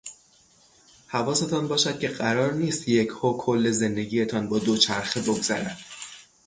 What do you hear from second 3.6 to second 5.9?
زندگی تان با دوچرخه بگذرد.